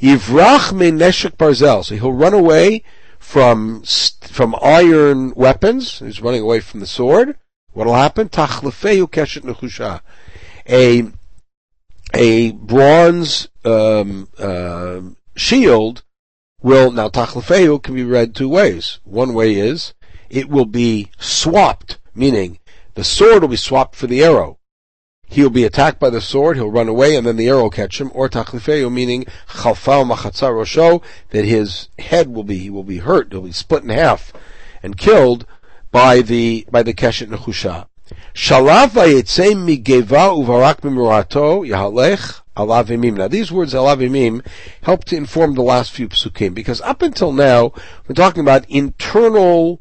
Yivrach 0.00 0.72
me 0.72 0.90
neshek 0.90 1.36
barzel. 1.36 1.84
So 1.84 1.94
he'll 1.94 2.12
run 2.12 2.34
away 2.34 2.82
from, 3.24 3.82
from 3.82 4.54
iron 4.62 5.32
weapons. 5.34 5.98
He's 5.98 6.20
running 6.20 6.42
away 6.42 6.60
from 6.60 6.80
the 6.80 6.86
sword. 6.86 7.36
What'll 7.72 7.94
happen? 7.94 8.28
Tachlefehu 8.28 9.10
keshet 9.10 9.42
nechusha. 9.42 10.00
A 10.68 11.10
a 12.14 12.52
bronze 12.52 13.48
um, 13.64 14.28
uh, 14.38 15.00
shield 15.36 16.04
will 16.62 16.92
now 16.92 17.08
tachlefehu 17.08 17.82
can 17.82 17.94
be 17.94 18.04
read 18.04 18.34
two 18.34 18.48
ways. 18.48 19.00
One 19.02 19.34
way 19.34 19.54
is 19.54 19.94
it 20.30 20.48
will 20.48 20.66
be 20.66 21.10
swapped, 21.18 21.98
meaning 22.14 22.60
the 22.94 23.02
sword 23.02 23.42
will 23.42 23.48
be 23.48 23.56
swapped 23.56 23.96
for 23.96 24.06
the 24.06 24.22
arrow. 24.22 24.58
He'll 25.26 25.50
be 25.50 25.64
attacked 25.64 25.98
by 25.98 26.10
the 26.10 26.20
sword, 26.20 26.56
he'll 26.56 26.70
run 26.70 26.88
away, 26.88 27.16
and 27.16 27.26
then 27.26 27.36
the 27.36 27.48
arrow 27.48 27.62
will 27.62 27.70
catch 27.70 28.00
him. 28.00 28.10
Or 28.14 28.28
tachlifeyu, 28.28 28.92
meaning 28.92 29.24
chalfal 29.48 30.08
machatzar 30.08 30.52
rosho, 30.52 31.02
that 31.30 31.44
his 31.44 31.88
head 31.98 32.28
will 32.28 32.44
be, 32.44 32.58
he 32.58 32.70
will 32.70 32.84
be 32.84 32.98
hurt, 32.98 33.32
he'll 33.32 33.42
be 33.42 33.52
split 33.52 33.82
in 33.82 33.88
half 33.88 34.32
and 34.82 34.98
killed 34.98 35.46
by 35.90 36.20
the 36.20 36.66
by 36.70 36.82
the 36.82 36.92
keshet 36.92 37.28
nechusha. 37.28 37.86
Shalav 38.34 38.88
vayetzei 38.88 39.54
migeva 39.54 40.36
uvarak 40.36 40.80
mimurato 40.80 41.66
yahalech 41.66 42.42
alav 42.56 42.86
imim. 42.88 43.16
Now 43.16 43.28
these 43.28 43.50
words 43.50 43.72
alav 43.72 43.98
imim 43.98 44.44
help 44.82 45.04
to 45.04 45.16
inform 45.16 45.54
the 45.54 45.62
last 45.62 45.92
few 45.92 46.08
psukim 46.08 46.52
because 46.52 46.80
up 46.82 47.00
until 47.00 47.32
now 47.32 47.72
we're 48.06 48.14
talking 48.14 48.42
about 48.42 48.68
internal 48.68 49.80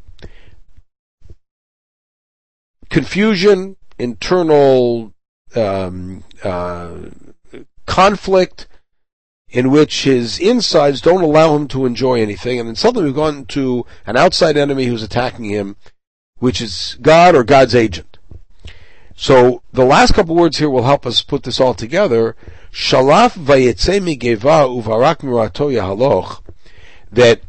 confusion, 2.89 3.75
internal 3.99 5.12
um, 5.55 6.23
uh, 6.43 6.95
conflict 7.85 8.67
in 9.49 9.69
which 9.69 10.03
his 10.03 10.39
insides 10.39 10.99
don't 10.99 11.21
allow 11.21 11.55
him 11.55 11.67
to 11.67 11.85
enjoy 11.85 12.19
anything, 12.19 12.59
and 12.59 12.67
then 12.67 12.75
suddenly 12.75 13.05
we've 13.05 13.15
gone 13.15 13.45
to 13.45 13.85
an 14.05 14.17
outside 14.17 14.57
enemy 14.57 14.85
who's 14.85 15.03
attacking 15.03 15.45
him, 15.45 15.75
which 16.39 16.59
is 16.59 16.97
God 17.01 17.35
or 17.35 17.43
God's 17.43 17.75
agent. 17.75 18.17
So 19.15 19.61
the 19.71 19.85
last 19.85 20.15
couple 20.15 20.35
words 20.35 20.57
here 20.57 20.71
will 20.71 20.83
help 20.83 21.05
us 21.05 21.21
put 21.21 21.43
this 21.43 21.59
all 21.59 21.75
together. 21.75 22.35
Shalaf 22.71 23.33
vayetze 23.37 24.19
geva 24.19 24.65
uvarak. 24.67 26.41
That 27.11 27.41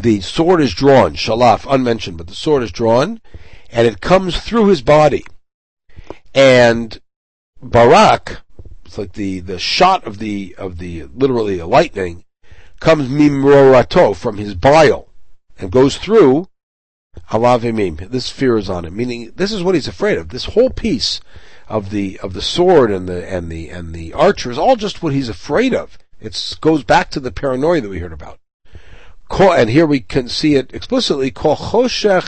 the 0.00 0.20
sword 0.22 0.62
is 0.62 0.72
drawn, 0.72 1.14
shalaf, 1.14 1.66
unmentioned, 1.68 2.16
but 2.16 2.26
the 2.26 2.34
sword 2.34 2.62
is 2.62 2.72
drawn, 2.72 3.20
and 3.70 3.86
it 3.86 4.00
comes 4.00 4.40
through 4.40 4.68
his 4.68 4.80
body. 4.80 5.24
And 6.34 6.98
Barak, 7.62 8.42
it's 8.84 8.98
like 8.98 9.12
the, 9.12 9.40
the 9.40 9.58
shot 9.58 10.04
of 10.04 10.18
the, 10.18 10.54
of 10.58 10.78
the, 10.78 11.04
literally 11.14 11.58
a 11.60 11.66
lightning, 11.66 12.24
comes 12.80 13.08
mimrorato, 13.08 14.16
from 14.16 14.38
his 14.38 14.54
bile, 14.54 15.08
and 15.58 15.70
goes 15.70 15.96
through, 15.96 16.48
Alavimim. 17.30 18.10
This 18.10 18.30
fear 18.30 18.56
is 18.56 18.68
on 18.68 18.84
him. 18.84 18.96
Meaning, 18.96 19.32
this 19.36 19.52
is 19.52 19.62
what 19.62 19.74
he's 19.74 19.86
afraid 19.86 20.18
of. 20.18 20.30
This 20.30 20.46
whole 20.46 20.70
piece 20.70 21.20
of 21.68 21.90
the 21.90 22.18
of 22.20 22.32
the 22.32 22.42
sword 22.42 22.90
and 22.90 23.08
the 23.08 23.26
and 23.30 23.50
the 23.50 23.68
and 23.68 23.94
the 23.94 24.12
archer 24.12 24.50
is 24.50 24.58
all 24.58 24.76
just 24.76 25.02
what 25.02 25.12
he's 25.12 25.28
afraid 25.28 25.74
of. 25.74 25.98
It 26.20 26.56
goes 26.60 26.84
back 26.84 27.10
to 27.10 27.20
the 27.20 27.30
paranoia 27.30 27.80
that 27.80 27.88
we 27.88 27.98
heard 27.98 28.12
about. 28.12 28.38
And 29.30 29.70
here 29.70 29.86
we 29.86 30.00
can 30.00 30.28
see 30.28 30.56
it 30.56 30.72
explicitly. 30.74 31.30
tamun 31.30 32.22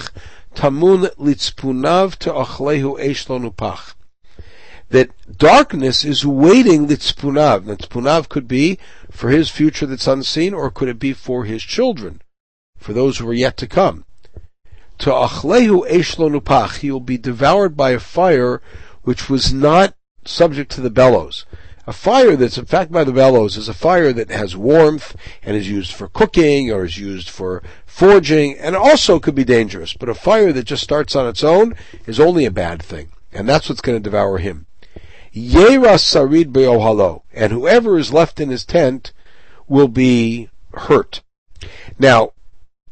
litzpunav 0.54 2.16
te'achlehu 2.18 2.98
eish 2.98 3.26
That 4.94 5.10
darkness 5.38 6.04
is 6.04 6.24
waiting 6.24 6.86
litzpunav. 6.86 7.64
Litzpunav 7.64 8.28
could 8.28 8.46
be 8.46 8.78
for 9.10 9.28
his 9.28 9.50
future 9.50 9.86
that's 9.86 10.06
unseen, 10.06 10.54
or 10.54 10.70
could 10.70 10.88
it 10.88 11.00
be 11.00 11.12
for 11.12 11.44
his 11.44 11.62
children, 11.62 12.22
for 12.78 12.92
those 12.92 13.18
who 13.18 13.28
are 13.28 13.34
yet 13.34 13.56
to 13.56 13.66
come? 13.66 14.04
to 14.98 15.10
achlehu 15.10 15.88
eshlonupach, 15.88 16.78
he 16.78 16.90
will 16.90 17.00
be 17.00 17.18
devoured 17.18 17.76
by 17.76 17.90
a 17.90 17.98
fire 17.98 18.62
which 19.02 19.28
was 19.28 19.52
not 19.52 19.94
subject 20.24 20.70
to 20.72 20.80
the 20.80 20.90
bellows. 20.90 21.44
A 21.86 21.92
fire 21.92 22.36
that's 22.36 22.56
in 22.56 22.64
fact 22.64 22.90
by 22.90 23.04
the 23.04 23.12
bellows 23.12 23.58
is 23.58 23.68
a 23.68 23.74
fire 23.74 24.12
that 24.12 24.30
has 24.30 24.56
warmth 24.56 25.14
and 25.42 25.56
is 25.56 25.68
used 25.68 25.92
for 25.92 26.08
cooking 26.08 26.70
or 26.70 26.84
is 26.84 26.96
used 26.96 27.28
for 27.28 27.62
forging 27.84 28.56
and 28.56 28.74
also 28.74 29.18
could 29.18 29.34
be 29.34 29.44
dangerous. 29.44 29.92
But 29.92 30.08
a 30.08 30.14
fire 30.14 30.52
that 30.52 30.64
just 30.64 30.82
starts 30.82 31.14
on 31.14 31.26
its 31.26 31.44
own 31.44 31.74
is 32.06 32.18
only 32.18 32.46
a 32.46 32.50
bad 32.50 32.82
thing. 32.82 33.08
And 33.32 33.46
that's 33.46 33.68
what's 33.68 33.82
going 33.82 33.98
to 33.98 34.02
devour 34.02 34.38
him. 34.38 34.66
Yera 35.34 35.98
sarid 35.98 36.52
be'ohalo. 36.52 37.22
And 37.32 37.52
whoever 37.52 37.98
is 37.98 38.12
left 38.12 38.40
in 38.40 38.50
his 38.50 38.64
tent 38.64 39.12
will 39.66 39.88
be 39.88 40.48
hurt. 40.72 41.22
Now, 41.98 42.32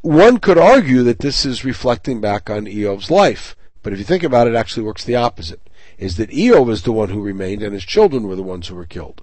one 0.01 0.39
could 0.39 0.57
argue 0.57 1.03
that 1.03 1.19
this 1.19 1.45
is 1.45 1.63
reflecting 1.63 2.19
back 2.19 2.49
on 2.49 2.65
Iyov's 2.65 3.09
life, 3.09 3.55
but 3.81 3.93
if 3.93 3.99
you 3.99 4.05
think 4.05 4.23
about 4.23 4.47
it, 4.47 4.53
it 4.53 4.57
actually 4.57 4.83
works 4.83 5.05
the 5.05 5.15
opposite. 5.15 5.61
Is 5.97 6.17
that 6.17 6.31
Iyov 6.31 6.69
is 6.69 6.83
the 6.83 6.91
one 6.91 7.09
who 7.09 7.21
remained 7.21 7.63
and 7.63 7.73
his 7.73 7.85
children 7.85 8.27
were 8.27 8.35
the 8.35 8.43
ones 8.43 8.67
who 8.67 8.75
were 8.75 8.85
killed. 8.85 9.21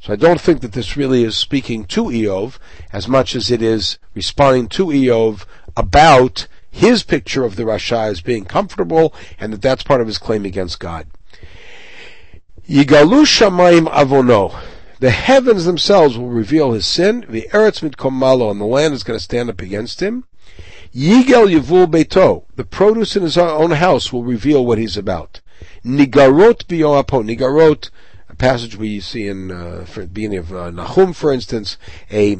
So 0.00 0.12
I 0.12 0.16
don't 0.16 0.40
think 0.40 0.60
that 0.60 0.72
this 0.72 0.96
really 0.96 1.24
is 1.24 1.36
speaking 1.36 1.84
to 1.86 2.04
Iyov 2.04 2.58
as 2.92 3.08
much 3.08 3.34
as 3.34 3.50
it 3.50 3.62
is 3.62 3.98
responding 4.14 4.68
to 4.68 4.86
Iyov 4.86 5.44
about 5.76 6.46
his 6.70 7.02
picture 7.02 7.44
of 7.44 7.56
the 7.56 7.64
Rasha 7.64 8.10
as 8.10 8.20
being 8.20 8.44
comfortable 8.44 9.14
and 9.40 9.52
that 9.52 9.62
that's 9.62 9.82
part 9.82 10.00
of 10.00 10.06
his 10.06 10.18
claim 10.18 10.44
against 10.44 10.78
God. 10.78 11.06
Yigalu 12.68 13.24
shamayim 13.24 13.90
avono. 13.90 14.54
The 15.00 15.10
heavens 15.10 15.64
themselves 15.64 16.18
will 16.18 16.28
reveal 16.28 16.72
his 16.72 16.84
sin. 16.84 17.24
The 17.28 17.48
eretz 17.52 17.88
mitkom 17.88 18.12
malo, 18.12 18.50
and 18.50 18.60
the 18.60 18.66
land 18.66 18.92
is 18.92 19.02
going 19.02 19.18
to 19.18 19.24
stand 19.24 19.48
up 19.48 19.62
against 19.62 20.02
him. 20.02 20.24
Yigel 20.94 21.48
Yavul 21.48 21.86
Beito, 21.86 22.44
the 22.56 22.64
produce 22.64 23.16
in 23.16 23.22
his 23.22 23.38
own 23.38 23.70
house 23.70 24.12
will 24.12 24.24
reveal 24.24 24.66
what 24.66 24.76
he's 24.76 24.98
about. 24.98 25.40
Nigarot 25.82 26.66
Biyoapo, 26.66 27.24
Nigarot, 27.24 27.90
a 28.28 28.34
passage 28.34 28.76
we 28.76 29.00
see 29.00 29.26
in 29.26 29.50
uh, 29.50 29.86
the 29.94 30.06
beginning 30.06 30.38
of 30.38 30.52
uh, 30.52 30.70
Nahum, 30.70 31.14
for 31.14 31.32
instance, 31.32 31.78
a 32.10 32.36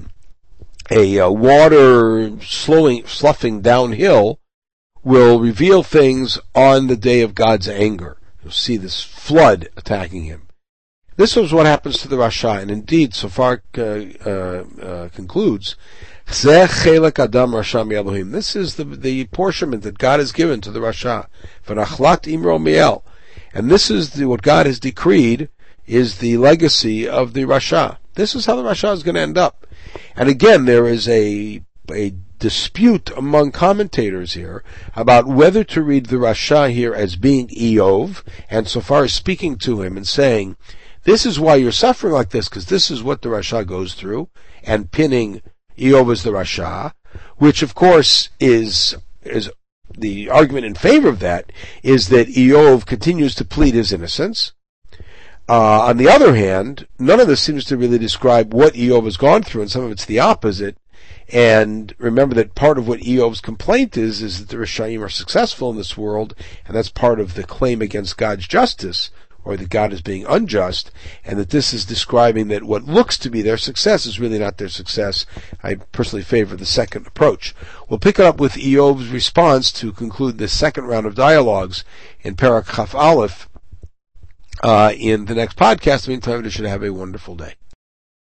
a 0.90 1.20
uh, 1.20 1.30
water 1.30 2.38
slowing, 2.40 3.06
sloughing 3.06 3.62
downhill 3.62 4.40
will 5.02 5.40
reveal 5.40 5.82
things 5.82 6.38
on 6.54 6.86
the 6.86 6.96
day 6.96 7.22
of 7.22 7.34
God's 7.34 7.68
anger. 7.68 8.17
You'll 8.48 8.54
see 8.54 8.78
this 8.78 9.02
flood 9.02 9.68
attacking 9.76 10.22
him. 10.22 10.48
This 11.16 11.36
is 11.36 11.52
what 11.52 11.66
happens 11.66 11.98
to 11.98 12.08
the 12.08 12.16
Rasha, 12.16 12.62
and 12.62 12.70
indeed, 12.70 13.12
Sofar 13.12 13.62
uh, 13.76 13.82
uh, 13.82 14.64
uh 14.80 15.08
concludes, 15.10 15.76
this 16.26 16.46
is 16.46 16.64
the, 18.76 18.84
the 18.84 19.26
portionment 19.26 19.82
that 19.82 19.98
God 19.98 20.20
has 20.20 20.32
given 20.32 20.62
to 20.62 20.70
the 20.70 20.80
Rasha. 20.80 21.26
And 23.52 23.70
this 23.70 23.90
is 23.90 24.10
the, 24.12 24.24
what 24.24 24.40
God 24.40 24.64
has 24.64 24.80
decreed 24.80 25.50
is 25.86 26.16
the 26.16 26.38
legacy 26.38 27.06
of 27.06 27.34
the 27.34 27.42
Rasha. 27.42 27.98
This 28.14 28.34
is 28.34 28.46
how 28.46 28.56
the 28.56 28.62
Rasha 28.62 28.94
is 28.94 29.02
going 29.02 29.16
to 29.16 29.20
end 29.20 29.36
up. 29.36 29.66
And 30.16 30.30
again, 30.30 30.64
there 30.64 30.88
is 30.88 31.06
a, 31.06 31.60
a 31.92 32.14
dispute 32.38 33.10
among 33.16 33.52
commentators 33.52 34.34
here 34.34 34.62
about 34.94 35.26
whether 35.26 35.64
to 35.64 35.82
read 35.82 36.06
the 36.06 36.16
Rasha 36.16 36.70
here 36.70 36.94
as 36.94 37.16
being 37.16 37.48
Iyov, 37.48 38.22
and 38.50 38.68
so 38.68 38.80
far 38.80 39.04
as 39.04 39.12
speaking 39.12 39.56
to 39.58 39.82
him 39.82 39.96
and 39.96 40.06
saying, 40.06 40.56
this 41.04 41.24
is 41.24 41.40
why 41.40 41.56
you're 41.56 41.72
suffering 41.72 42.12
like 42.12 42.30
this, 42.30 42.48
because 42.48 42.66
this 42.66 42.90
is 42.90 43.02
what 43.02 43.22
the 43.22 43.28
Rasha 43.28 43.66
goes 43.66 43.94
through, 43.94 44.28
and 44.62 44.90
pinning 44.90 45.42
Iyov 45.78 46.12
as 46.12 46.22
the 46.22 46.32
Rasha, 46.32 46.92
which 47.36 47.62
of 47.62 47.74
course 47.74 48.28
is, 48.38 48.96
is 49.22 49.50
the 49.96 50.28
argument 50.28 50.66
in 50.66 50.74
favor 50.74 51.08
of 51.08 51.20
that 51.20 51.50
is 51.82 52.08
that 52.08 52.28
Iyov 52.28 52.86
continues 52.86 53.34
to 53.36 53.44
plead 53.44 53.74
his 53.74 53.92
innocence. 53.92 54.52
Uh, 55.48 55.80
on 55.86 55.96
the 55.96 56.08
other 56.08 56.34
hand, 56.34 56.86
none 56.98 57.20
of 57.20 57.26
this 57.26 57.40
seems 57.40 57.64
to 57.64 57.76
really 57.76 57.98
describe 57.98 58.52
what 58.52 58.74
Iyov 58.74 59.04
has 59.04 59.16
gone 59.16 59.42
through, 59.42 59.62
and 59.62 59.70
some 59.70 59.84
of 59.84 59.90
it's 59.90 60.04
the 60.04 60.18
opposite. 60.18 60.76
And 61.30 61.94
remember 61.98 62.34
that 62.36 62.54
part 62.54 62.78
of 62.78 62.88
what 62.88 63.00
Iyov's 63.00 63.40
complaint 63.40 63.96
is, 63.96 64.22
is 64.22 64.38
that 64.38 64.48
the 64.48 64.56
Rishaim 64.56 65.02
are 65.02 65.10
successful 65.10 65.70
in 65.70 65.76
this 65.76 65.96
world, 65.96 66.34
and 66.66 66.74
that's 66.74 66.88
part 66.88 67.20
of 67.20 67.34
the 67.34 67.44
claim 67.44 67.82
against 67.82 68.16
God's 68.16 68.48
justice, 68.48 69.10
or 69.44 69.56
that 69.56 69.68
God 69.68 69.92
is 69.92 70.00
being 70.00 70.24
unjust, 70.26 70.90
and 71.24 71.38
that 71.38 71.50
this 71.50 71.74
is 71.74 71.84
describing 71.84 72.48
that 72.48 72.64
what 72.64 72.84
looks 72.84 73.18
to 73.18 73.30
be 73.30 73.42
their 73.42 73.58
success 73.58 74.06
is 74.06 74.18
really 74.18 74.38
not 74.38 74.56
their 74.56 74.70
success. 74.70 75.26
I 75.62 75.76
personally 75.92 76.24
favor 76.24 76.56
the 76.56 76.66
second 76.66 77.06
approach. 77.06 77.54
We'll 77.88 77.98
pick 77.98 78.18
it 78.18 78.24
up 78.24 78.40
with 78.40 78.54
Iyov's 78.54 79.08
response 79.08 79.70
to 79.72 79.92
conclude 79.92 80.38
the 80.38 80.48
second 80.48 80.84
round 80.84 81.06
of 81.06 81.14
dialogues 81.14 81.84
in 82.22 82.36
Perek 82.36 82.94
Aleph 82.94 83.48
uh, 84.62 84.92
in 84.96 85.26
the 85.26 85.34
next 85.34 85.58
podcast. 85.58 86.00
In 86.00 86.02
the 86.04 86.10
meantime, 86.10 86.44
you 86.44 86.50
should 86.50 86.64
have 86.64 86.82
a 86.82 86.92
wonderful 86.92 87.34
day. 87.34 87.54